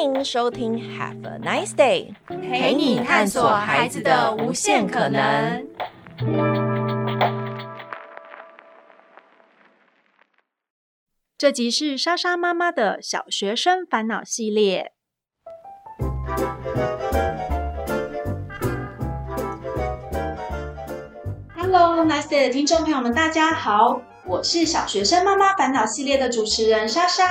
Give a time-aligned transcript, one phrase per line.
[0.00, 5.66] 欢迎收听 Have a Nice Day，陪你探索孩子的无限可能。
[11.36, 14.92] 这集是莎莎妈妈的小学生烦恼系列。
[21.56, 24.00] Hello，Nice Day 的听众朋友们，大家好。
[24.24, 27.24] 我是小学生妈妈烦恼系列的主持人莎莎。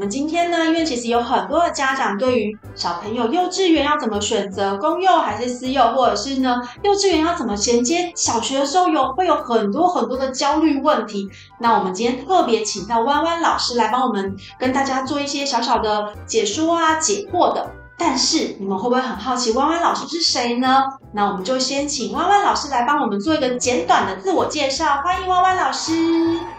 [0.00, 11.28] 我们今天呢，因为其实有很多的家长对于小朋友幼稚园要怎么选择公幼还是私幼，或者是呢幼稚园要怎么衔接小学的时候有会有很多很多的焦虑问题。
[11.58, 17.70] 那我们今天特别请到弯弯老师来帮我们跟大家做一些小小的解说啊、解惑的。
[18.02, 20.84] 但是你们会不会很好奇弯弯老师是谁呢？
[21.12, 25.02] 那我们就先请弯弯老师来帮我们做一个简短的自我介绍。
[25.04, 25.92] 欢迎弯弯老师。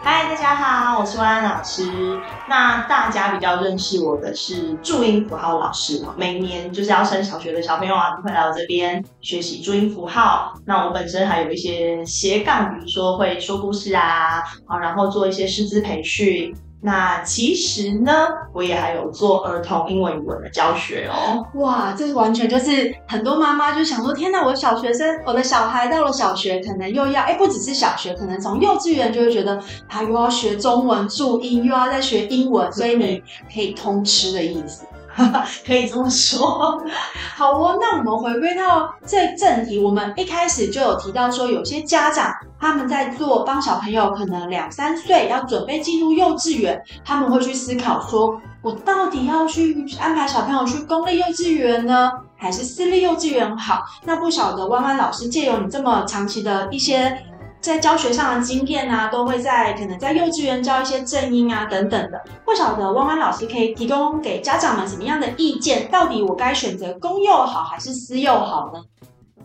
[0.03, 2.19] 嗨，大家好，我是弯弯老师。
[2.47, 10.53] 那大家比较认识我的是注音符号老师，每年就是要升小学的小朋友啊，都会来我这边学习注音符号。
[10.67, 16.55] 那我本身还有一些斜杠，比如说会说故事啊，啊，然后做一些师资培训。
[16.83, 18.11] 那其实呢，
[18.53, 21.45] 我也还有做儿童英文语文的教学哦。
[21.59, 33.21] 哇，这完全就是很多妈妈就想说，天哪，我的小学生，我的小孩到了小学，可能又要，哎，不只是小学，可能从幼稚园就会觉得他又要学中文注音，又要再学英文，所以你
[33.53, 34.83] 可以通吃的意思。
[35.65, 36.81] 可以这么说，
[37.35, 37.77] 好哦。
[37.79, 53.83] 那我们回归到这正题，我们一开始就有提到说，有些家长他们在做帮小朋友可能两三岁要准备进入幼稚园，他们会去思考说，我到底要去安排小朋友去公立幼稚园呢，还是私立幼稚园好？
[54.05, 57.25] 那不晓得弯弯老师借由你这么长期的一些。
[57.61, 62.19] 在教学上的经验啊，都会在可能在幼稚园教一些正音啊等等的。
[62.43, 65.87] 不晓得弯弯老师可以提供给家长们什么样的意见？
[65.89, 68.81] 到底我该选择公幼好还是私幼好呢？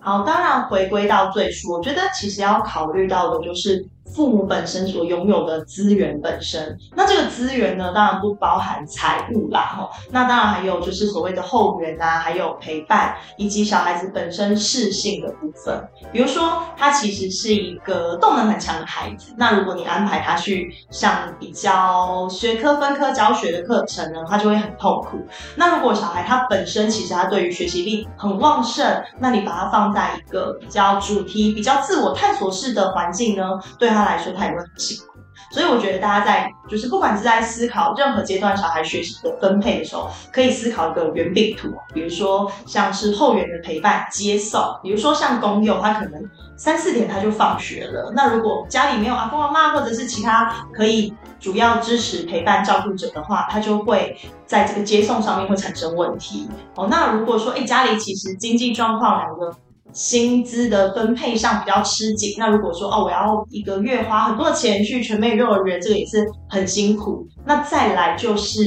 [0.01, 3.87] 好，当然回归到最初，我觉得其实要考虑到的就是。
[4.15, 15.87] 父母本身所拥有的资源本身，那这个资源呢，当然不包含财务啦，吼，那当然还有就是所谓的后援啊，还有陪伴，以及小孩子本身适性的部分。
[16.13, 25.19] 比如说，他其实是一个动能很强的孩子，那如果你安排他去上比较学科分科教学的课程呢，他就会很痛苦。
[25.57, 35.19] 那如果小孩他本身其实他对于学习力很旺盛，那你把他放在一个比较主题、比较自我探索式的环境呢，对他来说他也会很辛苦，
[35.51, 46.23] 所以我觉得大家在就是不管是在思考任何阶段小孩学习的分配的时候，可以思考一个圆饼图，比如说像是后援的陪伴接送，比如说像公幼，他可能
[46.57, 56.89] 三四点他就放学了，那如果家里没有阿公阿妈或者是其他可以主要支持陪伴照顾者的话，他就会在这个接送上面会产生问题哦。
[56.91, 59.55] 那如果说哎家里其实经济状况两个。
[59.97, 67.27] 薪资的分配上比较吃紧，那如果说哦，我要一个月花很多的钱去全美幼儿园，这个也是很辛苦。
[67.47, 68.61] 那再来就是，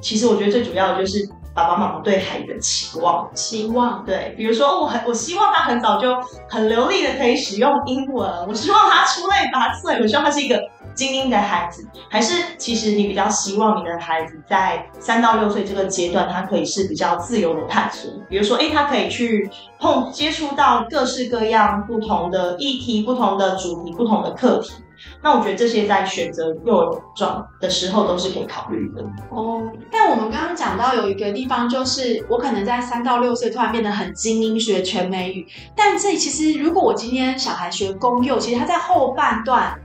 [0.00, 6.16] 其实我觉得最主要的就是爸爸妈妈对孩子的期望，期望对，比如说我很我希望他很早就
[6.48, 10.58] 很流利的可以使用英文，我希望他出类拔萃，我希望他是一个。
[10.94, 18.10] 精英的孩子，还是其实你比较希望你的孩子在三到六岁这个阶段，他可以是比较自由的探索。
[18.28, 19.50] 比如说，诶，他可以去
[19.80, 24.72] 碰接触到各式各样不同的议题、不同的主题、不同的课题。
[25.20, 29.02] 那我觉得这些在选择幼儿装的时候都是可以考虑的。
[29.30, 35.46] 哦，但我们刚刚讲到有一个地方，就是我可能在三到六岁突然变得很精英，学全美语。
[35.74, 39.78] 但这其实，如果我今天小孩学公幼，其实他在后半段。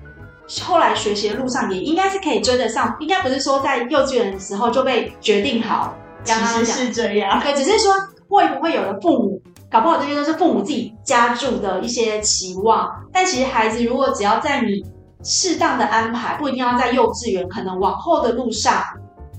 [0.64, 5.94] 后来学习的路上也应该是可以追得上，应该不是说在幼稚园的时候就被决定好。
[6.26, 7.94] 刚刚其实是这样，对，只是说
[8.28, 12.90] 会不会有的父母搞不好这些都是父母自己加注的一些期望。
[13.14, 14.84] 但其实孩子如果只要在你
[15.24, 18.84] 适当的安排，不一定要在幼稚园，可能往后的路上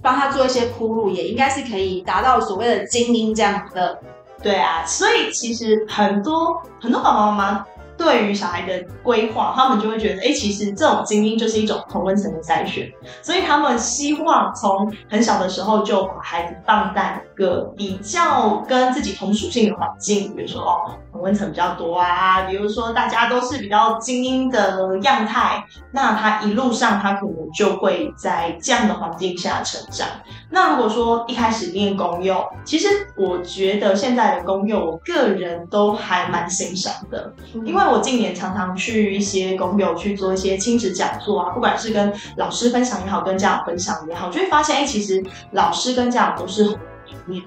[0.00, 3.98] 帮他做一些铺路，也应该是可以达到所谓的精英这样的。
[4.42, 7.66] 对啊，所以其实很多很多爸爸妈妈。
[8.00, 25.62] 对于小孩的规划，他们就会觉得，哎，其实这种精英就是一种同温层的筛选，所以他们希望从很小的时候就把孩子放在一个比较跟自己同属性的环境，比如说哦，同温层比较多啊，比如说大家都是比较精英的样态，
[25.92, 30.08] 那他一路上他可能就会在这样的环境下成长。
[30.50, 37.32] 那如果说一开始念公幼，其实我觉得现在的公幼，我个人都还蛮欣赏的，
[37.66, 37.80] 因为。
[37.90, 45.20] 我近年常常去一些公幼去做一些亲子讲座啊，不管是跟老师分享也好，跟家长分享也好，就会发现，哎，其实
[45.52, 46.78] 老师跟家长都是很
[47.26, 47.42] 面。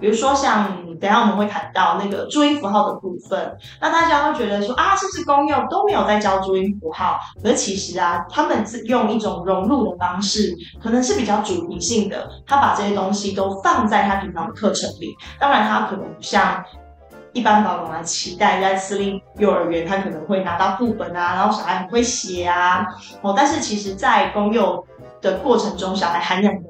[0.00, 0.68] 比如说像
[0.98, 7.18] 等下我们会谈到那个注音符号的部分，那大家会觉得说啊，是不是公幼都没有在教注音符号？
[7.44, 15.14] 而其实啊，他们是用一种融入的方式，可能是比较主题性的，他把这些东西都放在他平常的课程里。
[15.38, 16.62] 当然，他可能不像
[17.32, 22.86] 一般爸爸妈妈期待在私立幼儿园，他可能会拿到副本啊，然后小孩很会写啊，
[23.22, 24.84] 哦，但是其实在公幼
[25.22, 26.60] 的过程中，小孩涵养的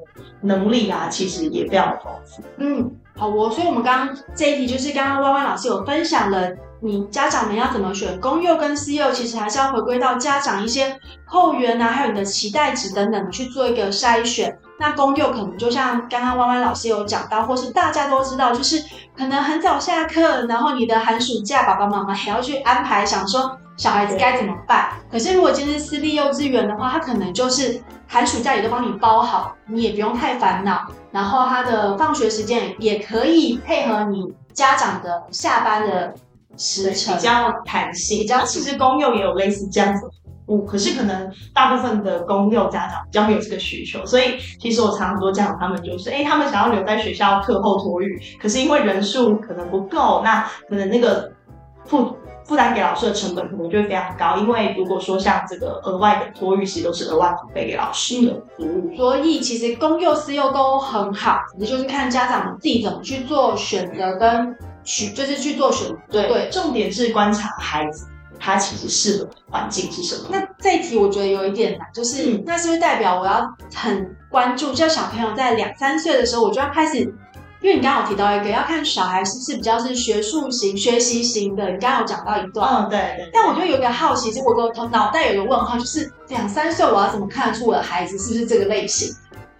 [0.41, 2.43] 能力啊，其实也非常的丰富。
[2.57, 2.91] 嗯。
[3.21, 6.49] 好，我所以，我们刚刚这一题就是刚刚弯弯老师有分享了，
[6.81, 14.57] 你家长们要怎么选公幼跟私幼，其实还是要回归到家长一些后援啊，还有你的期待值等等去做一个筛选。
[14.79, 18.83] 那公幼可能就像刚刚弯弯老师有讲到，或是大家都知道，就是
[19.15, 24.91] 可能很早下课，然后你的寒暑假爸爸妈妈还要去安排，想说小孩子该怎么办。
[25.11, 30.85] 可是如果今天是私立幼稚园的话，他可能就是寒暑假也都帮你包好，你也不用太烦恼。
[31.11, 36.13] 然后他的放学时间也可以配合你家长的下班的
[36.57, 38.19] 时程，比较弹性。
[38.19, 40.09] 比较其实公幼也有类似这样子的
[40.45, 51.31] 服务，可是可能大部分的公幼家长比较没有这个需求，所以其实我常常说家长他们就是，哎，他们想要留在学校课后托育，可是因为人数可能不够，那可能那个
[51.85, 52.15] 负。
[52.51, 58.93] 负担给老师的成本可能就会非常高，因为如果说像这个额外的托育，其实都是额外付费给老师的服务。
[58.97, 64.53] 所以其实公幼私幼都很好，也就是看家长自己怎么去做选择跟
[64.83, 65.95] 取，就是去做选择。
[66.09, 68.05] 对，对，重点是观察孩子
[68.37, 70.27] 他其实适合的环境是什么。
[70.29, 77.15] 那这一题我觉得有一点难，就是、嗯、那是不是代表我要很关注，就小朋友在两三岁的时候，我就要开始。
[77.61, 81.63] 因为你刚刚有提到一个，要看小孩是不是比较是学术型、学习型的。
[81.69, 83.29] 你刚刚有讲到一段，嗯，对对。
[83.31, 89.13] 但我就有一个好奇，是我个脑袋有一个问号，就是两三岁我要怎么看得出我的孩子是不是这个类型？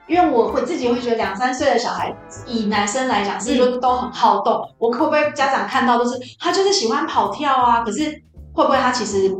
[0.07, 2.11] 因为我会自己会觉得两三岁的小孩，
[2.47, 4.67] 以男生来讲，是不是都很好动？
[4.79, 7.81] 我会不会家长看到都是他就是喜欢跑跳啊？
[7.81, 8.09] 可是
[8.51, 9.31] 会不会他其实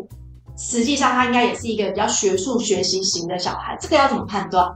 [0.56, 3.75] 实际上他应该也是一个比较学术学习型的小孩？
[3.81, 4.72] 这个要怎么判断？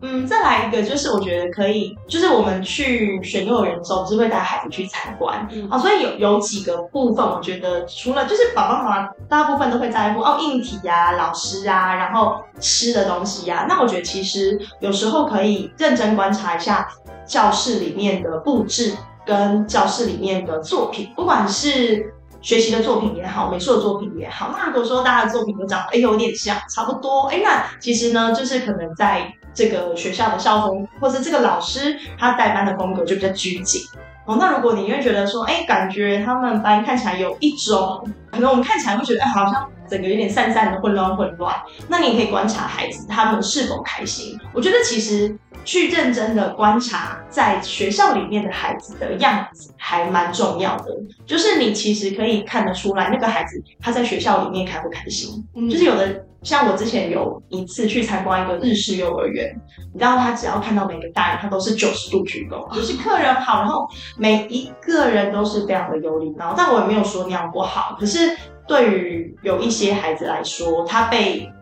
[0.00, 16.88] 嗯，再来一个，就是我觉得可以，就是我们去选幼儿园的时候，是会带孩子去参观，嗯，啊，所以有有几个部分，我觉得除了就是爸爸妈妈大部分都会在乎哦，硬体呀、啊、老师啊，然后吃的东西呀、啊，那我觉得其实有时候可以认真观察一下
[17.26, 18.96] 教室里面的布置
[19.26, 29.32] 跟教室里面的作品，不管是学习的作品也好，美术的作品也好，那如果说大家的作品都长得哎有点像，差不多，哎，那其实呢，就是可能在。
[29.58, 33.82] 这个学校的校风，或是这个老师他带班的风格就比较拘谨
[34.24, 34.36] 哦。
[34.38, 41.52] 那如果你会觉得说，哎，感觉他们班看起来有一种，可能我们看起来会觉得，哎，好像整个有点散散的、混乱混乱。
[41.88, 44.38] 那你可以观察孩子他们是否开心。
[44.52, 45.36] 我觉得其实
[45.68, 50.86] 去认真的观察在学校里面的孩子的样子还蛮重要的。
[51.26, 55.46] 就是你其实可以看得出来，那个孩子他在学校里面开不开心。
[55.54, 56.24] 嗯，就是有的。
[56.42, 59.54] 像我之前有一次去参观一个日式幼儿园，
[59.92, 63.86] 你知道他只要看到每个大人，他都是九十度鞠躬，就是客人好，然后
[64.16, 66.54] 每一个人都是非常的有礼貌。
[66.56, 68.34] 但我也没有说那样不好，可是
[68.66, 71.52] 对于有一些孩子来说，他被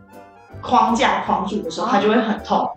[0.61, 2.71] 框架框住的时候，他就会很痛。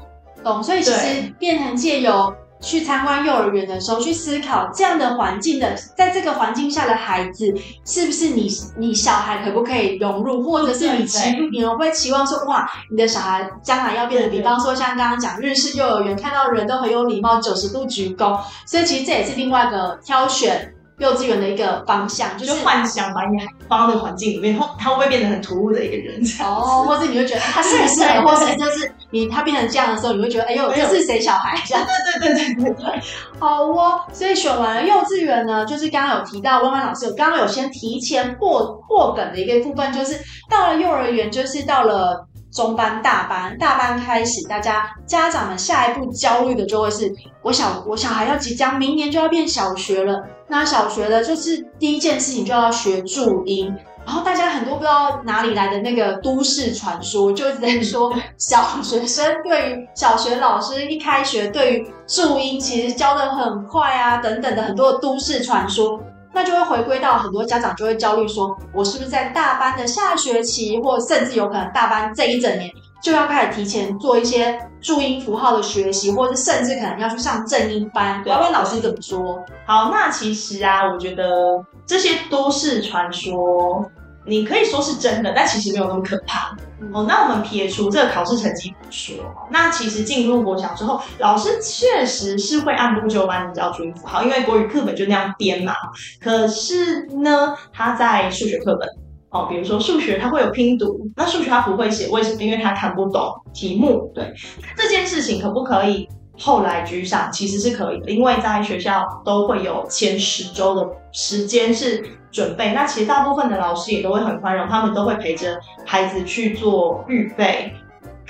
[0.44, 2.34] 懂，所以其实变成借由。
[2.62, 7.46] 去参观幼儿园的时候，去思考这样的环境的，在这个环境下的孩子，
[7.86, 20.74] 是不是你你小孩可不可以融入，或者是你期你们会期望说，哇，你的小孩将来要变得，比方说像刚刚讲日式幼儿园，看到人都很有礼貌，九十度鞠躬，所以其实这也是另外一个挑选。
[21.00, 23.38] 幼稚园的一个方向，就是就幻想把你
[23.68, 26.22] 放到那个环境里面，后他会不会变得很突兀的一个人？
[26.42, 31.60] 哦，或者你会觉得他是不是， 或是就是你他变成这样的时候，你会觉得哎呦，这是谁小孩？
[31.66, 31.86] 这样
[32.20, 33.02] 对对对对对对。
[33.40, 42.26] 好哦，所以选完了幼稚园呢，就是刚刚有提到，弯弯老师有刚刚有先提前破破梗的一个部分，就是到了幼儿园，就是到了。
[42.52, 47.14] 中班、大班，大班开始，大家家长们下一步焦虑的就会是，
[47.44, 53.72] 我小我小孩要即将明年就要变小学了，那小学的就是第一件事情就要学注音，
[54.06, 66.02] 然后大家很多不知道哪里来的那个都市传说，就在说 小学生对于小学老师一开学对于注音其实教的很快啊，等等的很多的都市传说。
[66.32, 78.22] 那就会回归到很多家长就会焦虑，说我是不是在大班的下学期，或甚至有可能大班这一整年就要开始提前做一些注音符号的学习，或者甚至可能要去上正音班。
[78.26, 79.44] 要问老师怎么说？
[79.66, 83.90] 好，那其实啊，我觉得这些都市传说，
[84.26, 86.56] 你可以说是真的，但其实没有那么可怕。
[86.94, 89.16] 哦，那我们撇除这个考试成绩不说，
[89.50, 95.74] 那其实进入国小之后，老师确实是会按部就班的教注音符号，因为国语课本就那样编嘛。
[96.22, 98.88] 可是呢，他在数学课本，
[99.32, 102.44] 哦，比如说数学他会有拼读，那数学他不会写，为什么？
[102.44, 104.12] 因为他看不懂题目。
[104.14, 104.34] 对，
[104.76, 106.08] 这件事情可不可以
[106.38, 107.32] 后来居上？
[107.32, 112.04] 其实是可以的，因为在学校都会有前十周的时间是。
[112.32, 117.74] 准备，那其实大部分的老师也都会很宽容，他们都会陪着孩子去做预备。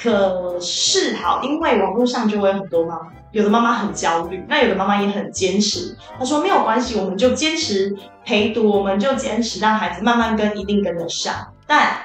[0.01, 5.95] 可是好，因为网络上就会有很多妈妈，有的妈妈很焦虑，那有的妈妈也很坚持。
[6.17, 7.95] 她说没有关系，我们就坚持
[8.25, 11.35] 陪读，我们就坚持让孩子慢慢跟，一定跟得上。
[11.67, 11.97] 但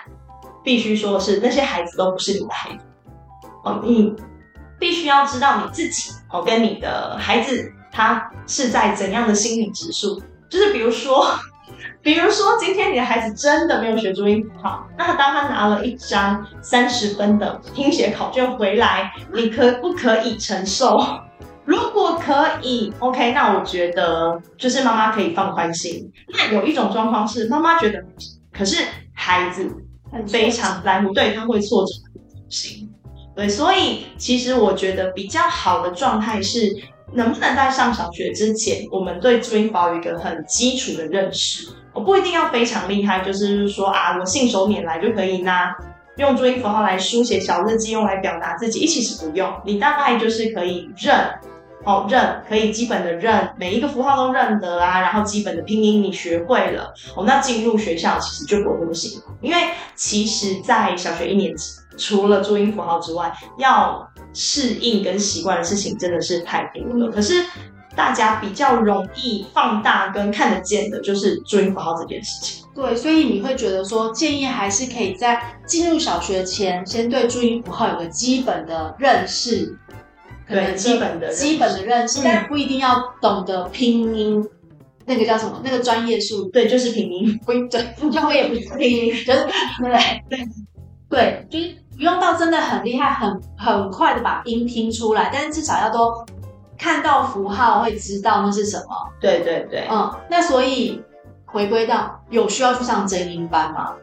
[0.62, 2.84] 必须说的是，那些孩子都不是你的孩子
[3.62, 4.14] 哦，你
[4.78, 11.26] 必须要知道你自己哦，跟你的孩子他是在怎样的心理指数，就是比如说。
[12.04, 21.00] 比如说，今天你的孩子真的没有学注音符号，那当他拿了一张三十分的听写考卷回来，你可不可以承受？
[21.64, 26.12] 如果可以，OK，那我觉得就是妈妈可以放宽心。
[26.28, 28.04] 那有一种状况是妈妈觉得，
[28.52, 28.84] 可是
[29.14, 29.66] 孩子
[30.28, 31.92] 非常在乎，对，他会挫折
[32.50, 32.86] 心。
[33.34, 36.70] 对，所以其实我觉得比较好的状态是，
[37.14, 41.66] 能不能在上小学之前，我们对注音符号有一个很基础的认识。
[41.94, 45.74] 我不一定要非常厉害，就是说啊，我信手拈来就可以拿
[46.16, 48.84] 用注音符号来书写小日记，用来表达自己。
[48.86, 51.14] 其实不用，你大概就是可以认，
[51.84, 67.10] 哦认，可以基本的认，每一个符号都认得啊，然后基本的拼音你学会了，哦，那进入学校其实就不会那么辛苦，因为其实，在小学一年级，除了注音符号之外，要适应跟习惯的事情真的是太多了。
[67.12, 67.44] 可是。
[67.96, 72.64] 大家比较容易放大跟看得见的，就是注音符号这件事情。
[72.74, 79.78] 对，所以你会觉得说，建议还是可以在进入小学前，先对注音符号有个基本的认识。
[80.48, 84.44] 对，基本的基本的认识，但不一定要懂得拼音。
[85.06, 85.60] 那个叫什么？
[85.62, 86.50] 那个专业术语？
[86.50, 87.38] 对，就是拼音。
[87.46, 89.46] 不， 对，就我也不拼音，就是
[89.80, 90.48] 对对
[91.08, 96.12] 对，就是不用到真的很厉害，很很快的把音拼出来，但是至少要都。
[96.78, 99.12] 看到符号会知道那是什么？
[99.20, 101.02] 对对对，嗯，那所以
[101.46, 103.94] 回归到有需要去上真音班吗？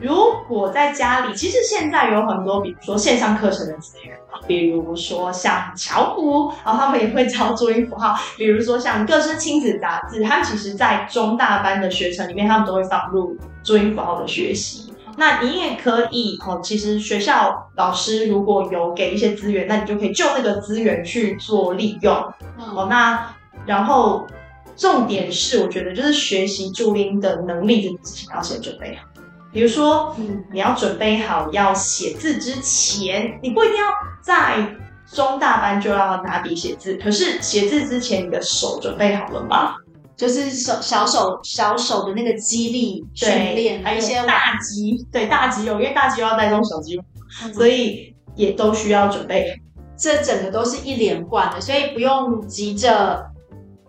[0.00, 0.14] 如
[0.48, 14.83] 果在家里，其实现在有很多，比如说线上课程的资源，比如说像巧虎，然后他们也会教注音符号，比如说像各式亲子杂志，他们其实在中大班的学程里面，他们都会放入注音符号的学习。
[15.16, 22.14] 那你也可以哦，其实学校老师如果有给一些资源，那你就可以就那个资源去做利用。
[22.74, 23.34] 哦，那
[23.66, 24.26] 然后
[24.76, 29.02] 重点是，我觉得就是学习注音的能力这件事情要先准备好。
[29.52, 33.84] 比如说，嗯，你要准备好要写字之前，你不一定要
[34.20, 34.74] 在
[35.06, 39.76] 中大班就要拿笔写字，可是写字之前，你的手准备好了吗？
[40.16, 47.02] 就是手小手小手的那个肌力训练，还有一些大肌，对大肌肉，因为大肌肉要带动小肌肉，
[47.42, 49.60] 嗯、所以也都需要准备。
[49.96, 53.24] 这整个都是一连贯的，所以不用急着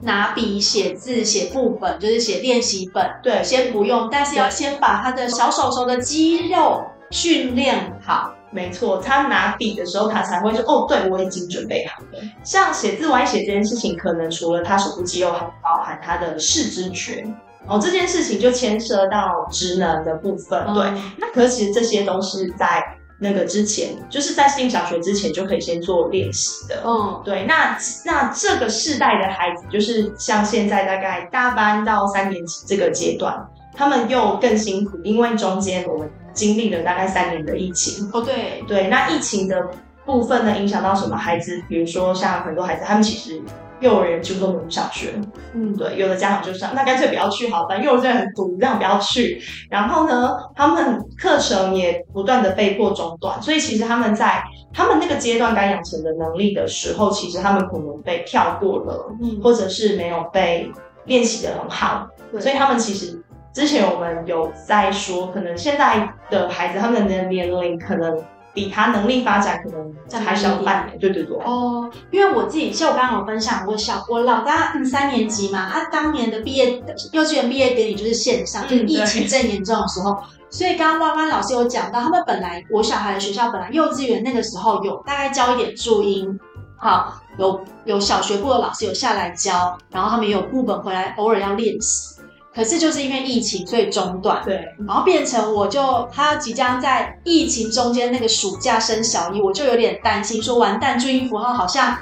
[0.02, 3.04] 拿笔写字写副本，就是写练习本。
[3.24, 8.35] 对，先不用，但是要先把他的小手手的肌肉训练好。
[8.56, 17.28] 没错，他拿笔的时候，他才会说：“哦，对，我已经准备好了。”像写字歪写这件事情，可能除了他手部肌肉，还包含他的视知觉。
[17.68, 20.74] 哦，这件事情就牵涉到职能的部分。
[20.74, 22.82] 对，嗯、那可是其实这些都是在
[23.20, 26.82] 那个之前，就是在进小学之前就可以先做练习的。
[26.86, 27.46] 嗯，对。
[27.46, 33.46] 那那这个世代的孩子，就是像现在大概大班到三年级这个阶段，
[33.76, 36.10] 他们又更辛苦，因为中间我们。
[36.36, 38.08] 经历了大概三年的疫情。
[38.14, 38.64] 哦，对。
[38.68, 39.68] 对，那疫情的
[40.06, 41.18] 部分呢，影响到什么？
[41.18, 41.60] 孩子？
[41.68, 43.42] 比如说像很多孩子，他们其实
[43.80, 45.14] 幼儿园几乎都不上学，
[45.54, 49.42] 嗯，对，有的家长就想，那干脆不要去好，反正幼儿园很堵，这样不要去。
[49.70, 60.72] 然后呢，他们课程也不断的被迫中断，所以其实他们在他们那个阶段该养成的能力的时候，其实他们可能被跳过了，嗯，或者是没有被
[61.06, 62.40] 练习的很好，对。
[62.40, 63.22] 所以他们其实。
[63.56, 68.22] 之前我们有在说，可能现在的孩子他们的年龄可能
[68.54, 71.38] 比他能力发展可能还小半年，对对对。
[71.38, 76.84] 哦，因为我自己，就我刚刚有分享我，小我老大三年级嘛，他当年的毕业
[77.14, 86.38] 幼稚园毕业典礼就是线上，就是疫情正严重的时候，嗯、所以刚刚弯弯老师有讲到，他们本来我小孩的学校本来幼稚园那个时候有大概教一点注音，
[86.76, 92.15] 好，有有小学部的老师有下来教，然后他们也有部本回来，偶尔要练习。
[92.56, 94.42] 可是就是因为疫情，所以中断。
[94.46, 101.98] 对，然后变成我就他即将在疫情中间那个暑假升小一，我就有点担心，说完蛋，注音符号好像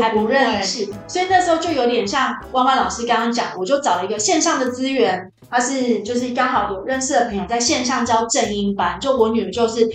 [0.00, 9.88] 还不认识，所以那时候就有点像弯弯老师刚刚讲，我就找了一个线上的资源，他是就是刚好有认识的朋友在线上教正音班，就我女儿就是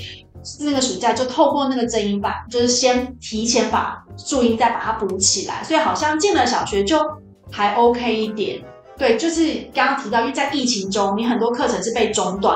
[0.59, 6.97] 那个暑假就透过那个正音班，就是先提前把注音再把它补起来，所以好像进了小学就
[7.49, 8.61] 还 OK 一点。
[9.01, 12.55] 对，就是刚刚提到，因为在疫情中，你很多课程是被中断，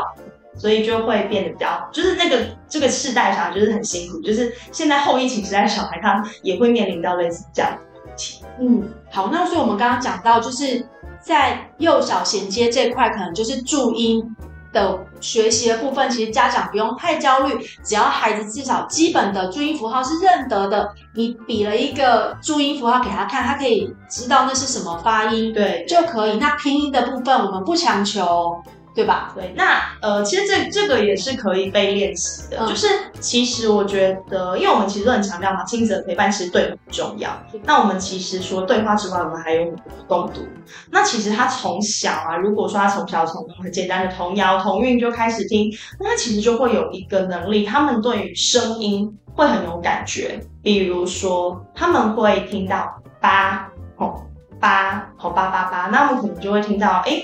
[0.55, 2.37] 所以就会变得比较，就是那个
[2.69, 8.43] 这个世代上就是很辛苦，就是现在后疫情时代小孩，他也会面临到类似这样的问题。
[8.59, 10.87] 嗯，好，那所以我们刚刚讲到，就是
[11.19, 14.23] 在幼小衔接这块，可能就是注音。
[14.75, 26.37] 的学习的部分，其实家长不用太焦虑，只要孩子至少基本的注音符号是认得的，你比了一个注音符号给他看，他可以知道那是什么发音，对，就可以。
[26.37, 28.61] 那拼音的部分我们不强求。
[28.95, 29.33] 对吧？
[29.35, 32.57] 对，那呃，其实这这个也是可以被练习的。
[32.61, 32.87] 嗯、就是
[33.19, 37.29] 其实我觉得，因为我们其实都很强调嘛，亲子的陪伴其实对很重要。
[37.63, 39.69] 那我们其实说对话之外，我们还有
[40.07, 40.47] 共读。
[40.89, 50.39] 那其实他从小啊，如果说他从小从很简单的童谣、童韵就开始听，那他其实就会有一个能力，他们对于声音会很有感觉。
[50.63, 54.23] 比如说，他们会听到八吼
[54.57, 57.21] 八吼八八八，那我们可能就会听到哎。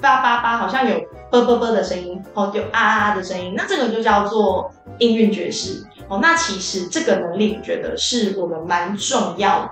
[0.00, 1.00] 八八八好像有
[1.30, 6.18] 啵啵啵的声音，哦，有啊啊啊的声音，那这个就叫做音韵爵士哦。
[6.22, 9.70] 那其实这个能力，我觉得是我们蛮重要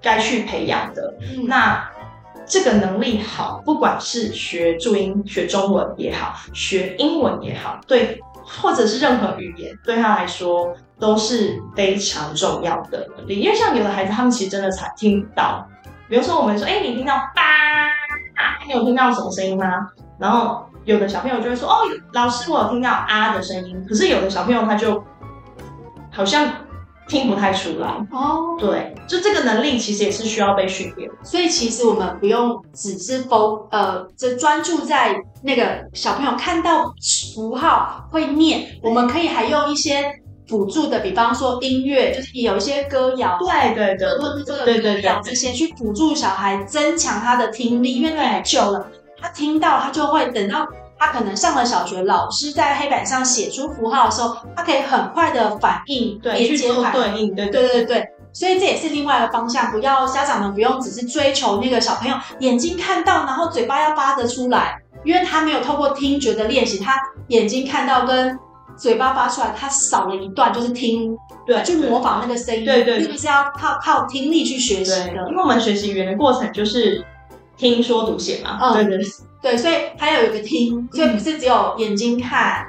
[0.00, 1.14] 该去培养的。
[1.20, 1.88] 嗯、那
[2.46, 13.38] 这个能力好，不管是学注音、学中文也好，学英文也好，对，或者是任何语言，对他来说都是非常重要的能力。
[13.38, 15.64] 因为像有的孩子，他们其实真的才听到，
[16.08, 17.14] 比如说我们说，哎、欸，你听到
[18.40, 18.64] 八。
[18.66, 19.64] 你有听到什么声音吗？
[20.18, 21.76] 然后有的小朋友就会说：“哦，
[22.12, 25.02] 老师，我有听到啊的声音。”可是有的小朋友他就
[26.10, 26.48] 好像
[27.08, 28.56] 听不太出来哦。
[28.58, 31.10] 对，就这个能力其实也是需要被训练。
[31.22, 36.92] 所以其实我们不用只是否呃，就专注在那个小朋友看到
[37.34, 40.12] 符号会念，我们可以还用一些
[40.50, 48.86] 辅助的，比方说音乐，就是有一些歌谣，对对对，或者这个对对对，这些去辅助小孩增强他的听力，因为太久了，
[49.22, 50.66] 他听到他就会等到
[50.98, 57.84] 他可能上了小学，老师在黑板上写出符号的时候，他可以很快的反应，对，去做对应，对对对。
[57.84, 66.94] 对，所以这也是另外一个方向，不要家长们不用只是追求那个小朋友眼睛看到，然后嘴巴要发得出来，因为他没有透过听觉的练习，他
[67.28, 68.38] 眼睛看到跟
[68.80, 71.16] 嘴巴发出来，他少了一段，就是听，
[71.46, 75.28] 对，去模仿那个声音，对对，并不是要靠靠听力去学习的。
[75.28, 77.04] 因为我们学习语言的过程就是
[77.56, 79.06] 听说读写嘛，嗯，对对。
[79.42, 82.66] 对，所以还有一个听，所以不是只有眼睛看，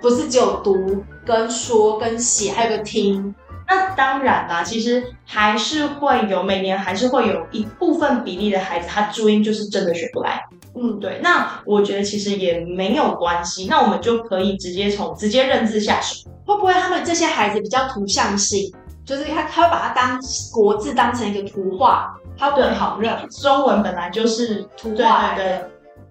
[0.00, 3.34] 不是只有读跟说跟写，还有个听。
[3.66, 10.42] 那当然啦，其实还是会有每年还是会有一部分比例的孩子，他注音就是真的学不来。
[10.76, 11.20] 嗯，对。
[11.22, 16.28] 那我觉得其实也没有关系，那我们就可以直接从直接认字下手。
[16.46, 18.72] 会不会他们这些孩子比较图像性，
[19.04, 20.20] 就是他他会把它当
[20.52, 23.16] 国字当成一个图画，他会好认。
[23.30, 25.64] 中文本来就是图画，对对对。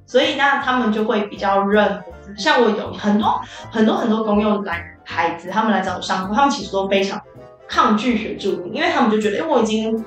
[0.05, 2.01] 所以那他们就会比较认。
[2.37, 7.21] 像我有很多很多很多公幼来孩子，他们来找我上课，他们其实都非常。
[7.65, 10.03] 抗拒学注音，因为他们就觉得，因为我已经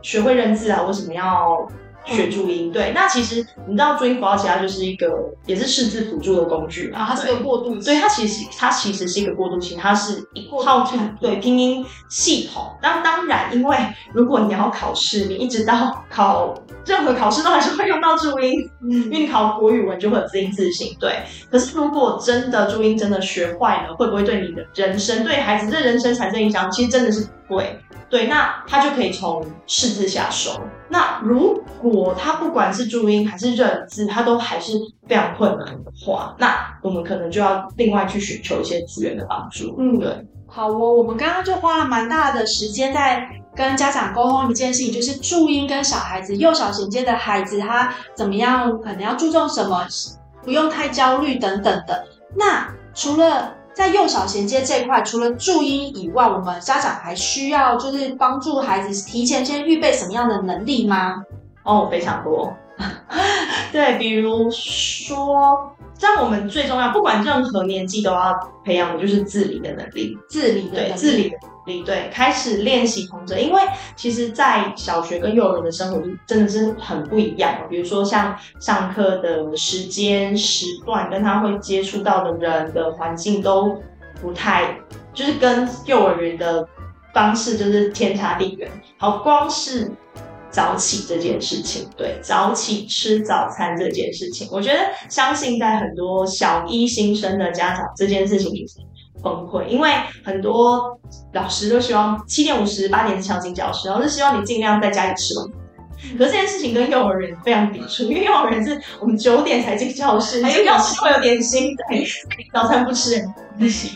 [0.00, 1.68] 学会认字啊，为什么要
[2.04, 2.70] 学注音？
[2.70, 5.06] 嗯、对，那其实你知道注音符号其实它就是一个，
[5.46, 12.70] 也是识字辅助的工具啊，它是一个过渡器，所以它其实它其实是一个过渡器，它是一套拼对拼音系统。
[12.82, 13.76] 那当然，因为
[14.12, 16.54] 如果你要考试，你一直到考
[16.86, 21.22] 任何考试都还是会用到注音，嗯，因为你考国语文就会有字音字形，对。
[21.50, 26.70] 可是如果真的注音真的学坏了，会不会对你的人生，对孩子这人生产生影响？
[26.70, 27.78] 其实真的是不会。
[28.08, 30.60] 对，那他就可以从识字下手。
[30.90, 34.72] 那如果他不管是注音还是认字，他都还是
[35.06, 39.76] 非常困难的话，那我们可能就要另外去寻求一些资源的帮助。
[39.78, 40.26] 嗯，对。
[40.48, 43.24] 好哦，我们刚刚就花了蛮大的时间在
[43.54, 49.86] 跟家长沟通一件事情，就是注音跟小孩子幼小衔接的孩子，他怎么样，可能要注重什么，
[50.42, 52.04] 不用太焦虑等等的。
[52.34, 61.24] 那除了在幼小衔接这一块，除了注音以外，我们家长还需要就是帮助孩子提前先预备什么样的能力吗？
[61.62, 62.52] 哦，非常多。
[63.72, 68.34] 对，比如说，这样我们最重要，不管任何年纪都要
[68.64, 73.60] 培养的就是自理的能力，自理的对自理的能力，对，开始练习同者，因为
[73.94, 77.54] 其实，在小学跟幼儿园的生活真的是很不一样。
[77.68, 83.78] 比如说像上课的时间时段，跟他会接触到的人的环境都
[84.22, 84.80] 不太，
[85.12, 86.66] 就是跟幼儿园的
[87.12, 88.70] 方式就是天差地远。
[88.96, 89.92] 好，光是。
[90.50, 98.84] 早起这件事情，对，早起吃早餐这件事情，我觉得相信在很多小一新生的家长，这件事情已经
[99.22, 99.92] 崩溃，因为
[100.24, 100.98] 很多
[101.32, 105.59] 老师都希望七点五十八点敲进教室，然后是希望你尽量在家里吃完。
[106.18, 112.06] 可是这件事情跟幼儿园非常抵触，因为幼儿园是我们九点才进教室，还有教室会有点心，对，
[112.52, 113.24] 早餐不吃。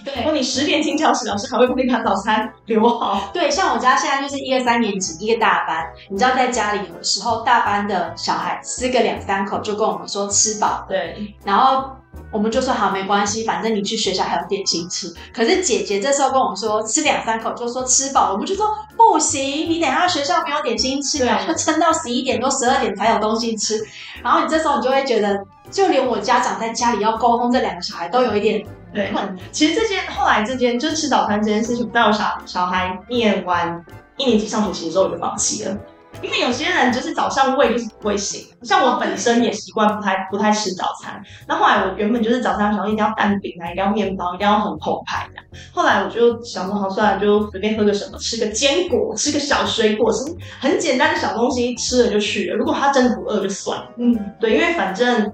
[0.04, 3.30] 对，然后你十点进教室，老师还会帮你把早餐留好。
[3.32, 5.86] 对，像我家现在就是一个三年级，一个大班。
[6.10, 10.84] 你知道在家里有的时候，大班的小孩吃个两三口就跟我们说吃饱。
[10.86, 11.96] 对，然后
[12.30, 15.12] 我们就说好，没关系，反正你去学校还有点心吃。
[15.32, 23.80] 可是姐姐这时候跟我们说吃两三口就说吃饱，我们就说不行，你等下学校没有点心吃，然后撑到十一点多十二点才有东西吃。
[24.22, 28.64] 然后你这时候你就会觉得，就连我家长在家里要沟通这两个小孩都有一点。
[28.92, 29.12] 对，
[29.50, 33.84] 其实这件后来这件就吃早餐这件事情，在我小小孩念完
[34.16, 35.76] 一年级上学期的时候我就放弃了，
[36.24, 41.22] 因为有些人就是早上胃就是不会醒，像我本身也习惯不太不太吃早餐。
[41.46, 45.42] 那后来我原本就是早上想说一定要蛋饼啊，一定要面包，一定要很澎湃的。
[45.72, 52.56] 后来我就想说好，算了，就随便喝个什么，吃个坚果，吃个小水果，什么很简单的小东西，吃了就去了。
[52.56, 53.88] 如果他真的不饿就算了。
[53.98, 55.30] 嗯，对，因为反正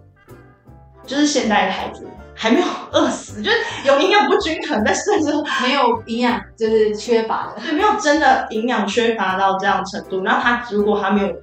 [1.10, 2.06] 就是现代的孩子。
[2.32, 7.60] 还没有饿死，就是有营养不均衡，但是就是没有营养，就是缺乏的。
[7.62, 10.24] 对，没有真的营养缺乏到这样程度。
[10.24, 11.34] 然后他如果他没有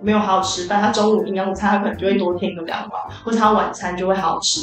[0.00, 4.60] 没有好好吃饭，他中午营养午餐他可能就会多添个两碗，或者他晚餐就会好好吃。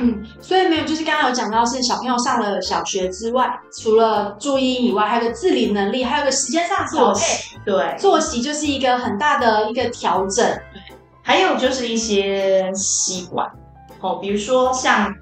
[0.00, 7.56] 嗯，所以没有，就是刚刚有讲到是小朋友上了小学之外，除了注意以外，还有个自理能力，还有个时间上作息。
[7.64, 10.46] 对，作息就是一个很大的一个调整。
[10.72, 10.80] 对，
[11.24, 13.50] 还有就是一些习惯。
[14.00, 15.14] 哦，比如说像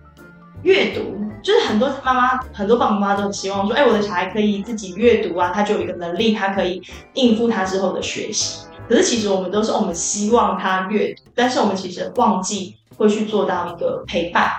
[0.62, 6.82] 阅读，就是很多妈妈、很多爸爸妈妈都很希望说，哎，我的小孩可以自己阅读啊，他就有一个能力，他可以
[7.14, 8.66] 应付他之后的学习。
[8.88, 14.50] 可是其实我们都是我们希望他阅读，但是我们其实忘记会去做到一个陪伴。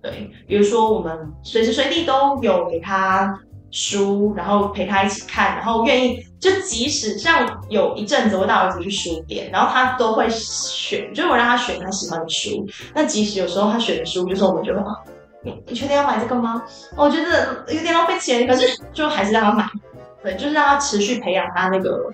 [0.00, 3.38] 对，比如说我们随时随地都有给他
[3.70, 6.24] 书，然后陪他一起看，然后愿意。
[6.40, 12.66] 就即使像有一阵子我带儿子去书店，然后他都会选，就是我让他选他喜欢的书。
[12.94, 14.84] 那即使有时候他选的书，就是我们觉得，
[15.42, 16.62] 你你确定要买这个吗？
[16.96, 19.68] 我觉得有点浪费钱，可是就还是让他买。
[20.22, 22.12] 对，就是让他持续培养他那个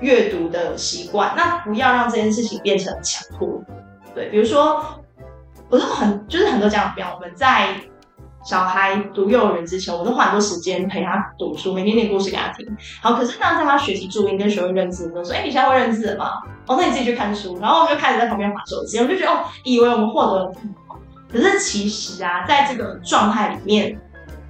[0.00, 1.34] 阅读的习惯。
[1.36, 3.62] 那不要让这件事情变成强迫。
[4.14, 4.82] 对，比如说，
[5.68, 7.74] 我都很就是很多家长不要我们在。
[8.44, 12.66] 小孩读幼儿园之前，我都花很多时间陪他读书，每天念故事给他听。
[13.02, 16.30] 好，可是当在他学习注音跟学会认字，都说：“哎、欸，你现在会认字了吗？”
[16.66, 17.58] 哦，那你自己去看书。
[17.60, 20.52] 然后我就开始在旁边划手机，我就觉得哦，以为我们获得了。
[21.30, 24.00] 可是其实啊，在这个状态里面，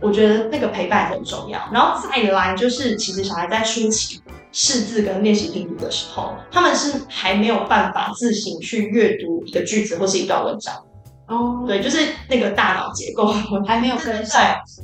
[0.00, 1.58] 我觉得那个陪伴很重要。
[1.72, 4.20] 然后再来就是，其实小孩在初期
[4.52, 10.72] 识字跟练习拼读的时候，他们是还没有办法自行去阅读一个句子或是一段文章。
[11.28, 13.26] 哦，对，就是那个大脑结构
[13.66, 14.40] 还没有跟上，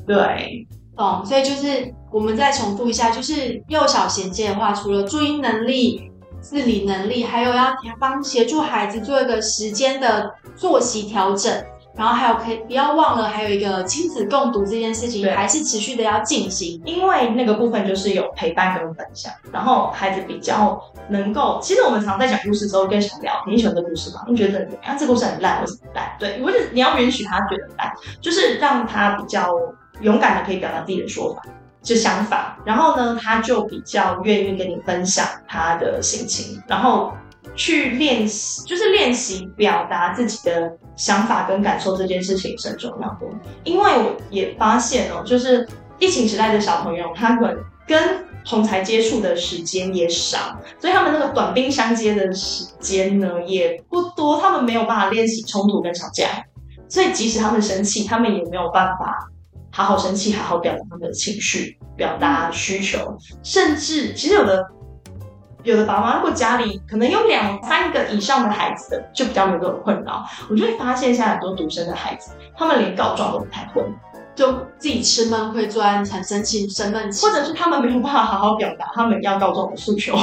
[0.06, 1.24] 对，懂。
[1.24, 11.52] 所以就是我们再重复一下，就是幼小衔接的话，除了注音能力、自理能力，还有要帮协助孩子做一个时间的作息调整。
[11.96, 21.60] 然后还有可以不要忘了，还有一个亲子共读这件事情，还是持续的要进行，因为那个部分就是有陪伴跟分享，然后孩子比较能够。
[21.62, 24.24] 其实我们常在讲故事之后跟小孩聊，你喜欢这故事吗？
[24.26, 24.98] 你觉得怎么样？
[24.98, 26.16] 这故事很烂，为什么烂？
[26.18, 29.54] 对，不是你要允许他觉得烂，就是让他比较
[30.00, 31.42] 勇敢的可以表达自己的说法，
[31.80, 32.58] 就想法。
[32.64, 37.12] 然后呢，他就比较愿意跟你分享他的心情，然后。
[37.54, 43.26] 去练习，就是练习表达自己的想法跟感受，这件事情是很重要的。
[43.62, 56.44] 因为我也发现哦，就是疫情时代的小朋友，他们跟同侪接触的时间也少，所以他们那个短兵相接的时间呢也不多，他们没有办法练习冲突跟吵架，
[56.88, 59.28] 所以即使他们生气，他们也没有办法
[59.70, 64.66] 好好生气，好好表达他们的情绪，表达需求，甚至其实有的。
[65.64, 70.24] 有的爸妈，如果家里可能有两三个以上的孩子的，就比较没有这种困扰。
[70.48, 73.82] 我就会发现，现在很多独生的孩子，他们连告状都不太会，
[74.34, 80.16] 就自己吃闷亏做案产生气、生闷气，或者是他们没有办法好好表达他们要告状的诉求。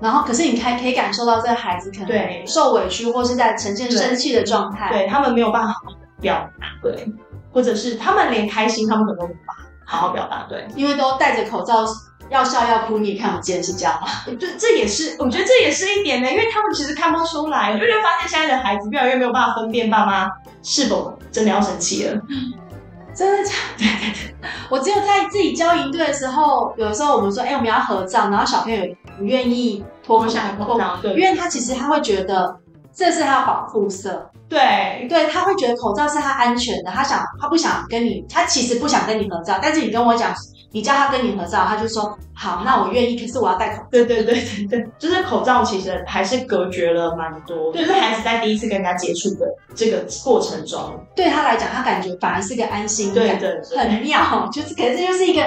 [0.00, 5.74] 然后，可是你还可以感受到这个孩子可能受委屈或是在呈现生气的状态，对，对他们没有办法
[6.20, 7.06] 表达，对，
[7.52, 9.56] 或者是他们连开心他们可能都无法
[9.86, 11.86] 好好表达，对，因为都戴着口罩，
[12.30, 14.08] 要笑要哭你也看不见，是这样吗？
[14.38, 20.28] 这这也是，我觉得这也是一点呢，因为他们其实看不出来，我就发现现在的孩子越来越没有办法分辨爸妈
[20.62, 22.20] 是否真的要生气了。
[23.14, 23.78] 真的假的？
[23.78, 28.84] 对对对，我只有在自己教营队的时候，有的时候我们说，哎、欸，我们要合照，然后小朋友
[29.16, 32.54] 不愿意脱口罩，口罩对，因为他其实他会觉得
[32.94, 40.34] 这是他的保护色，对对，他会觉得口罩是他安全的，他想他不想跟你，他其实不想跟你合照，但是你跟我讲。
[40.76, 43.18] 你叫他跟你合照，他就说好，那我愿意。
[43.18, 43.88] 可是我要戴口罩。
[43.90, 47.72] 对对对对对，就是口罩其实还是隔绝了蛮多。
[47.72, 50.78] 对，就是孩子在第一次跟人家接触的这个过程中，
[51.14, 54.46] 对他来讲，他感觉反而是个安心感，对对，对，很妙。
[54.52, 55.42] 就是，可是这就是一个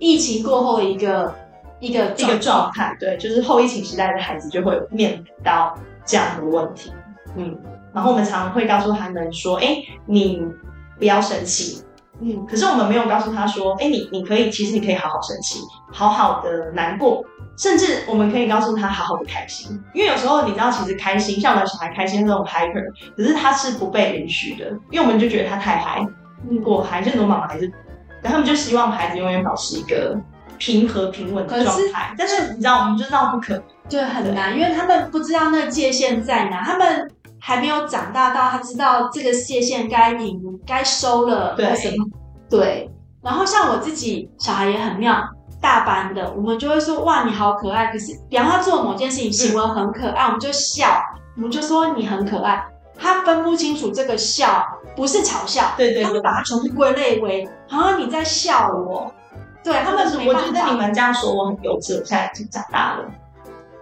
[0.00, 1.32] 疫情过后的一个
[1.78, 2.92] 一个一个状态。
[2.98, 6.92] 对，就是后疫情时代的孩子就会面临到这样的问题。
[7.36, 7.56] 嗯，
[7.94, 10.44] 然后我们常常会告诉他们说，哎，你
[10.98, 11.84] 不要生气。
[12.24, 15.58] 嗯，可是我们没有告诉他说，哎，你你可以，其实你可以好好生气，
[15.90, 17.24] 好好的难过，
[17.58, 22.84] 甚至我们可以告诉他好好的开心，因为有时候你知道，其实开心，像我们小孩开心这种 hyper，
[23.16, 26.06] 可是他是不被允许的，因为我们就觉得他太嗨，
[26.62, 27.66] 过嗨，很多妈妈还是，
[28.22, 30.16] 然后他们就希望孩子永远保持一个
[30.58, 37.10] 平和平稳的状态，但是你知道，我们就知道不可能，就很难，因为他们不知道那个界限在哪，他们。
[37.44, 42.06] 还没有长大到他知道这个界限该停、该收了，对什么？
[42.48, 42.88] 对。
[43.20, 45.20] 然后像我自己小孩也很妙，
[45.60, 47.88] 大班的我们就会说哇你好可爱。
[47.88, 51.02] 可是比方他做某件事情行为很可爱，我们就笑，
[51.34, 52.64] 我们就说你很可爱。
[52.96, 59.12] 他分不清楚这个笑不是嘲笑，对对，对，他们把它全部归类为啊你在笑我。
[59.64, 63.04] 对他们，我觉得你们这样说我很幼稚，我现在已经长大了。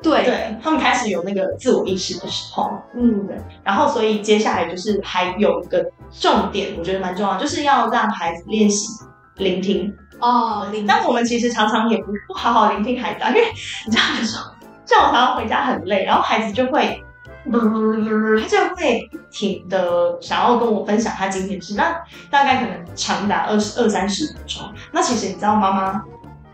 [0.02, 3.36] 对，对他们开始有那个自我意识的时候，嗯，对。
[3.62, 8.88] 然后，所以接下来就是还有一个重点，我觉得蛮重要，就是要让孩子练习
[9.36, 10.66] 聆听哦。
[10.72, 10.86] 聆听。
[10.86, 13.42] 但我们其实常常也不不好好聆听孩子，因为
[13.86, 14.50] 你知道，有时候
[14.86, 17.04] 像我常常回家很累，然后孩子就会，
[17.44, 21.94] 他就会不停的想要跟我分享他今天的事，那
[22.30, 24.62] 大概可能长达二十二三十分钟。
[24.92, 26.02] 那其实你知道，妈妈。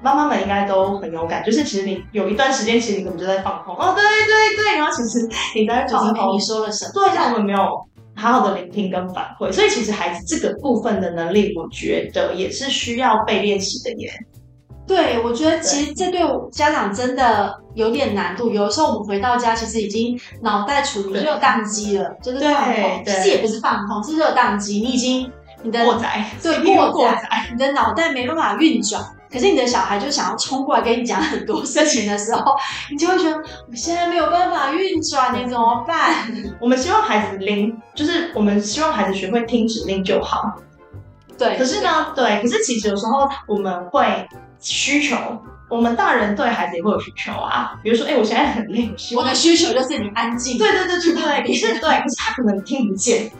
[0.07, 3.75] 妈妈们应该都很有感，就是其实你有一段时间，其实你根本就在放空。
[3.75, 7.59] 哦，对对对，然后其实你在讲你说了什么，对，但我们没有
[8.15, 14.09] 好好的聆听跟反馈，所以其实孩子这个部分的能力，我觉得也是需要被练习的耶。
[14.87, 16.21] 对，我觉得其实这对
[16.53, 25.29] 家长真的有点难度，有的时候我们回到家，其实已经脑袋处于热宕机了，就是放空，其实也不是放空，是热宕机，你已经
[25.65, 29.03] 你的过载，对 过载，你的脑袋没办法运转。
[29.31, 32.55] 可是你的小孩就想要冲过来跟你讲很多事情的时候，
[32.91, 36.15] 你就会觉得我现在没有办法运转，你怎么办？
[36.61, 40.55] 我们希望孩子听，就是我们希望孩子学会听指令就好。
[41.37, 41.57] 对。
[41.59, 44.27] 可是呢，对，可是其实有时候我们会
[44.61, 45.17] 需求，
[45.69, 47.79] 我们大人对孩子也会有需求啊。
[47.83, 50.57] 比如说，哎、欸，我现在很累，我希望我的需求就是你安静。
[50.57, 53.31] 对对对对对，你是 对，可是他可能听不见，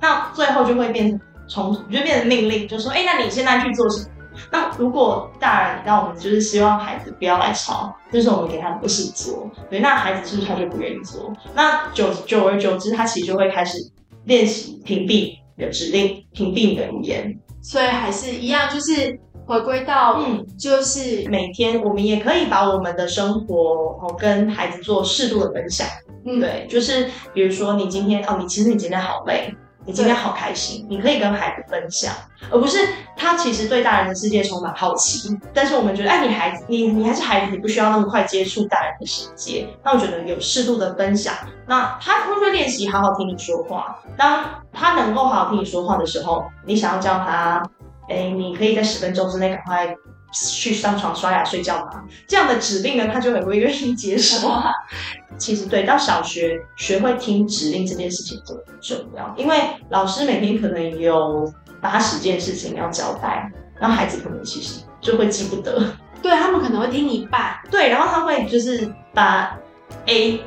[0.00, 4.06] 那最后就会变成冲突，就变成命令，就说，哎、欸，那你现在去做什么？
[4.50, 11.32] 那如果大人，那我们就是希望孩子不要来吵，就是我们给他很多事做，对，那孩子是不是他就不愿意做？
[11.54, 13.78] 那久久而久之，他其实就会开始
[14.24, 17.38] 练习屏蔽你的指令，屏蔽你的语言。
[17.60, 25.86] 所以还是一样，就是回归到，嗯，就是每天我们也可以把我们的生活哦跟孩子做适度的分享，
[26.26, 29.54] 嗯，对，就是比如说你今天哦，你其实你今天好累。
[29.84, 32.12] 你今天好开心，你可以跟孩子分享，
[32.50, 32.78] 而不是
[33.16, 35.36] 他其实对大人的世界充满好奇。
[35.52, 39.68] 但是我们觉得，哎，你孩子，你你还是孩子，你不需要那么快接触大人的世界。
[39.82, 41.34] 那我觉得有适度的分享，
[41.66, 43.98] 那他会不会练习好好听你说话？
[44.16, 47.62] 当他能够好好听你说话的时候，你想要教他，
[48.08, 49.96] 哎，你可以在十分钟之内赶快。
[50.32, 54.48] 去上床刷牙睡觉嘛，这样的指令呢，他就很会愿意接受。
[55.38, 59.56] 其实对，到小学学会听指令这件事情就很重要，因为
[59.90, 65.84] 老师每天可能有八十件事情要交代，然后孩子可能其实就会记不得。
[66.22, 69.58] 对，他们可能会听一半，对，然后他会就是把
[70.06, 70.40] A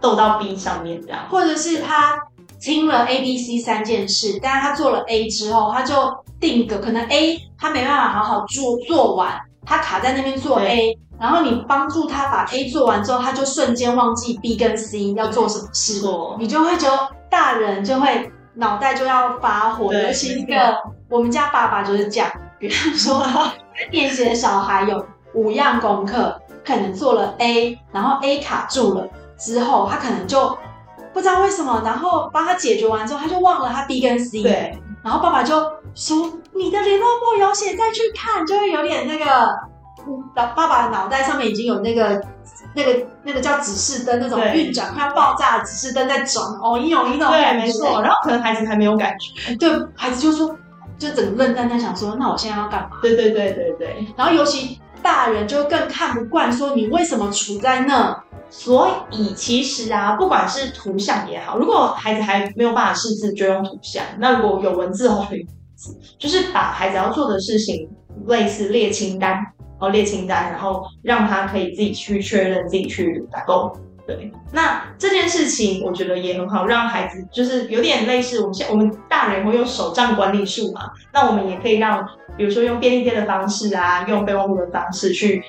[0.00, 2.20] 逗到 B 上面这样，或者是他
[2.60, 5.94] 听了 A、B、C 三件事，但是他做了 A 之后，他就。
[6.38, 16.02] 定格可能 A 他没办法好好做做完，他卡在那边做 A，然后你帮助他把 A 做完之后，他就瞬间忘记 B 跟 C 要做什么事，
[16.38, 19.90] 你就会觉得大人就会脑袋就要发火。
[19.94, 20.76] 尤其一个
[21.08, 23.26] 我们家爸爸就是这样，比方说
[23.90, 30.54] 练习的小孩有五样功课，可能做了 A，然后 A 卡住了之后，他可能就。
[31.16, 34.42] 不知道为什么，然后帮他解决完之后，他就忘了他 B 跟 C。
[34.42, 34.78] 对。
[35.02, 35.58] 然后爸爸就
[35.94, 39.24] 说：“你的联络簿有写，再去看，就会有点那个。”
[40.06, 42.22] 嗯，爸爸脑袋上面已经有那个、
[42.74, 47.28] 那个、那个叫指示灯那种运转快要爆炸的指示灯在转，哦一哦一哦。
[47.30, 48.02] 对，没错。
[48.02, 50.54] 然后可能孩子还没有感觉，对，孩子就说，
[50.98, 54.06] 就整个愣在那想说：“那我现在要干嘛？”对对对对对。
[54.14, 58.22] 然后尤其大人就更看不惯，说你为什么处在那？
[58.48, 65.46] 所以其实啊，不管是图像也好，如果孩子还没有办法识字，就用图像；那如果有文字，后可以，
[66.18, 67.88] 就是把孩子要做的事情
[68.26, 69.44] 类似列清单，然
[69.80, 73.70] 后列清单，然后让他可以自己去确认，自己去打勾。
[74.06, 82.06] 对，那这件事情我觉得也很好，让孩子就是有点类似我们现我们大人会用手账管理术嘛，那我们也可以让，
[82.36, 85.42] 比如说用便利贴的方式啊，用备忘录的方式去。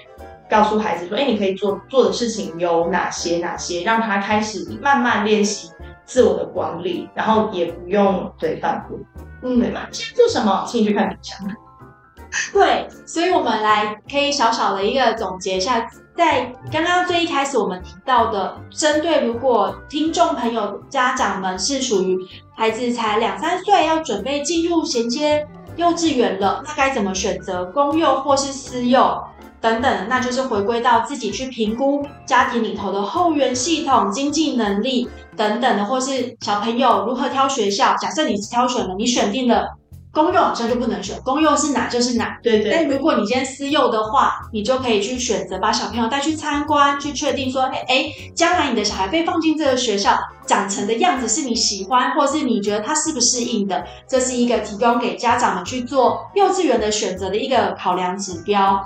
[0.49, 3.38] 告诉孩子说：“哎，你可以做做的事情有哪些？
[3.39, 5.69] 哪些让他开始慢慢练习
[6.05, 8.97] 自我的管理，然后也不用对犯错，
[9.43, 9.81] 嗯，对吗？
[9.91, 10.65] 先做什么？
[10.67, 11.38] 请你去看冰箱。
[12.53, 22.17] 对，所以我们来可以小小的一个总结一下，在刚刚最一开始我们提到的，针对如果听众朋友家长们是属于
[22.55, 29.23] 孩子才两三岁，要准备进入衔接幼稚园了，那该怎么选择公幼或是私幼？”
[29.60, 37.96] 等等，那就是回归到自己去评估家庭里头的后援系统、经济能力等等的，或是小朋友如何挑学校。
[38.00, 39.67] 假设你是挑选了，你选定了
[40.12, 41.20] 公幼，这就不能选。
[41.24, 42.38] 公幼是哪就是哪。
[42.41, 42.72] 对对。
[42.72, 50.17] 但如果你今天私幼的话，你就可以去选择把小朋友带去参观，去确定说，哎哎，将来你的小孩被放进这个学校，
[50.48, 58.84] 长成的样子是你喜欢，或是你觉得他适不适应的，这是一个提供给家长们去做幼稚园的选择的一个考量指标。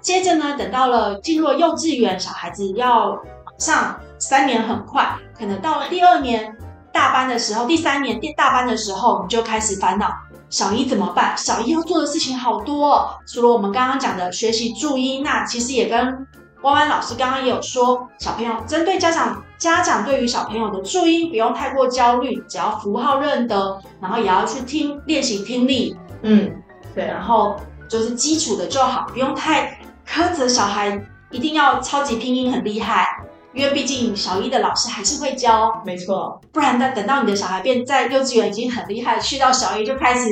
[0.00, 3.18] 接着呢，等到了进入了幼稚园，小孩子要
[3.58, 6.56] 上三年很快，可能到了第二年
[6.92, 10.10] 大班的时候，第三年第大班的时候，你就开始烦恼
[10.48, 11.36] 小一怎么办？
[11.36, 16.26] 小一要做的事情好多哦，除了我们刚刚讲的学习注音，那其实也跟
[16.62, 26.50] 弯弯老师刚刚也有说，小朋友针对家长家长对于小朋友的注音不用太过焦虑，只要符号认得，然后也要去听练习听力，嗯，
[26.94, 27.56] 对，然后
[27.88, 29.79] 就是基础的就好，不用太。
[30.10, 33.06] 苛责小孩一定要超级拼音很厉害，
[33.54, 36.40] 因为毕竟小一的老师还是会教，没错。
[36.52, 40.26] 不然等等到你的小孩变在幼稚园已经很厉害，去到小一就开始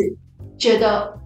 [0.59, 1.17] 觉得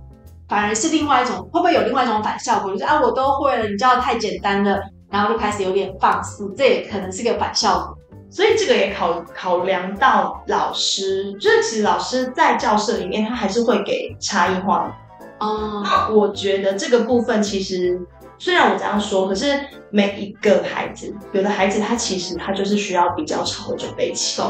[0.46, 2.70] 反而是另外一种，会不会有另外一种反效果？
[2.70, 7.98] 就是啊，我都会了，你教的太简单了，然后就开始有点放肆，这也可能是个反效果。
[8.30, 14.94] 所以这个也考考量到老师，就是其实老师在教室里面他还是会给差异化的。
[15.40, 15.82] 嗯，
[16.14, 17.98] 我觉得这个部分其实。
[18.42, 19.56] 虽然我这样说，可是
[19.90, 24.42] 每一个孩子，有的孩子他其实他就是需要比较长的准备期，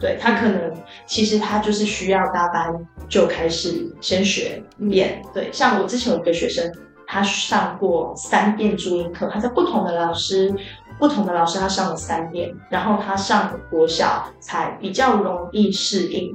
[0.00, 0.74] 对，他可能
[1.06, 2.74] 其实他就是需要大班
[3.08, 6.68] 就开始先学一遍，对，像我之前有一个学生，
[7.06, 10.52] 他上过三遍注音课，他在不同的老师，
[10.98, 16.34] 不同的老师他上了三遍，然后他上了国小才比较容易适应。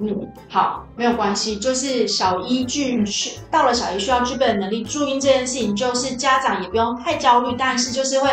[0.00, 3.04] 嗯，好，没有关系，就是小一具
[3.50, 8.30] 到了小一需要具备的能力，注音这件事情，就是家长也不用太焦虑，但是就是会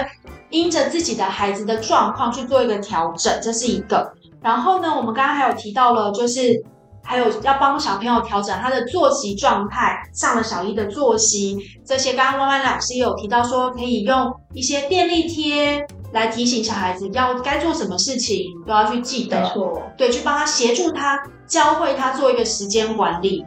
[0.51, 4.13] 因着自己的孩子的状况去做一个调整，这是一个。
[4.43, 6.63] 然后呢，我们刚刚还有提到了，就是
[7.03, 15.87] 还有要帮小朋友调整他的作息状态，上了小一的作息，这些刚刚弯弯老师也有提到说，可以用一些便利贴。
[16.15, 19.41] 来提醒小孩子要该做什么事情，都要去记得。
[19.41, 23.45] 没错，对，去帮他协助他，教会他做一个时间管理。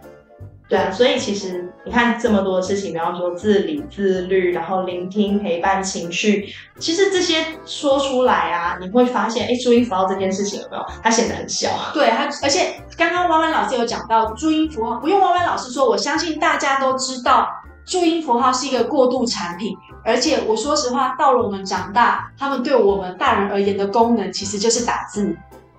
[0.69, 6.47] 对啊，所以其实你看这么多的事情，比方说自理、自律，然后聆听、陪伴、情绪，
[6.79, 10.85] 其实这些说出来啊，你会发现，哎，注音符号这件事情有没有？
[11.03, 11.71] 它显得很小。
[11.95, 17.49] 对，它，而且刚刚弯弯老师有讲到注音符号，不用弯弯老师说，我相信大家都知道。
[17.89, 19.75] 注音符号是一个过渡产品，
[20.05, 25.35] 而且我说实话，到了我们长大，他们对我们大人而言的功能其实就是打字。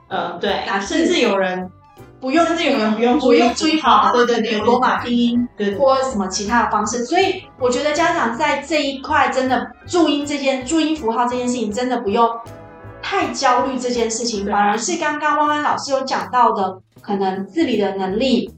[0.07, 1.69] 呃，对，打字，甚至有人
[2.19, 7.05] 不用，甚至有人不用不用注音符号，对对对，罗马拼音，对，或什么其他的方式。
[7.05, 12.27] 所以我觉得家长在这一块真的注音这件注音符号这件事情，真的不用
[13.03, 18.51] 太焦虑这件事情，反而是刚刚弯弯老师有讲到的，可能自理的能力。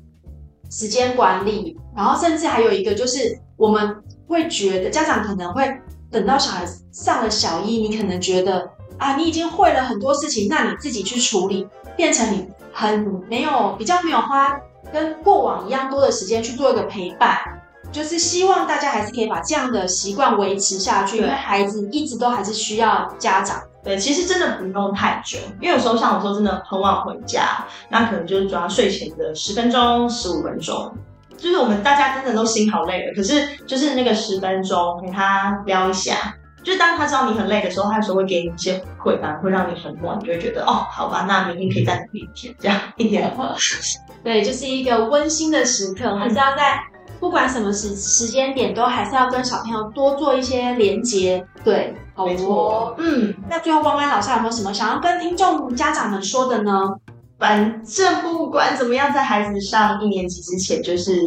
[0.73, 3.95] 时间管理，然后甚至还有一个就是，我们
[4.27, 5.69] 会觉得家长可能会
[6.09, 14.59] 等到小孩子上了小一，你可能觉得啊，你已经会了很多事情，那你自己去处理，变成你很没有比较没有花
[14.91, 17.37] 跟过往一样多的时间去做一个陪伴。
[17.91, 23.61] 就是希望大家还是可以把这样的习惯维持下去，因为孩子一直都还是需要家长。
[23.83, 30.89] 对，其实真的不用太久，因为有时候像我说真的很晚回家，那可能就是主要睡前的十分钟、十五分钟，
[31.41, 43.33] 就是我们大家真的都心好累了，可是就是那个十分钟陪他聊一下，就是当他知道你很累的时候，他有时候会给你一些回馈，会让你很暖，你就会觉得哦，好吧，那明天可以再努力一天，这样一点。
[44.23, 46.79] 对，就是一个温馨的时刻，还是要在。
[47.19, 51.45] 不管什么时时间点，都还是要跟小朋友多做一些连接。
[51.63, 52.95] 对，好没错。
[52.97, 56.95] 嗯，那最后弯弯老师有没有什么想要跟听众家长们说的呢？
[57.41, 61.19] 反正不管怎么样，在孩子上一年级之前，就是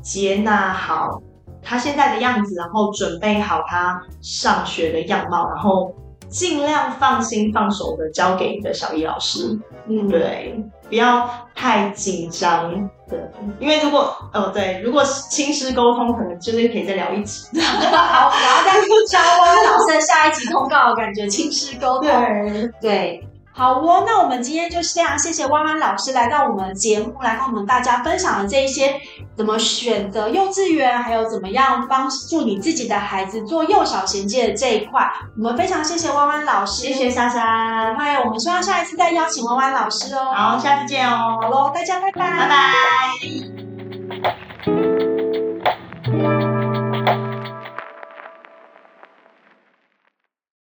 [0.00, 1.20] 接纳好
[1.62, 5.94] 他现在的样子，然后准备好他上学的样貌，然后
[6.26, 9.58] 尽量放心放手的交给你的小艺老师。
[9.90, 10.58] 嗯，对，
[10.88, 12.88] 不要太紧张。
[13.06, 13.18] 对，
[13.58, 17.46] 因为如果哦对，如果是亲师沟通，可能就是可以再聊一集。
[17.60, 18.72] 好，然后再
[19.06, 22.02] 教弯弯老师的下一集通告，感觉亲师沟通。
[22.02, 23.27] 对对，
[23.58, 24.04] 好哦。
[24.06, 28.94] 那我们今天就是这样，谢谢弯弯老师来到我们的节目，来跟我们大家分享了这一些
[29.36, 35.10] 怎么选择幼稚园，还有怎么样帮助你自己的孩子做幼小衔接的这一块。
[35.36, 37.94] 我们非常谢谢弯弯老师， 谢谢莎莎。
[37.98, 40.32] 嗨，我们希望下一次再邀请弯弯老师哦。
[40.32, 41.38] 好，下次见哦。
[41.42, 42.30] 好喽，大家拜拜。
[42.30, 43.67] 拜拜。